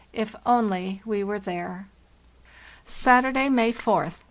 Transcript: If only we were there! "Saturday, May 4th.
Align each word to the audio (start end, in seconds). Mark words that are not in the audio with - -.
If 0.13 0.35
only 0.47 1.03
we 1.05 1.23
were 1.23 1.37
there! 1.37 1.87
"Saturday, 2.85 3.49
May 3.49 3.71
4th. 3.71 4.17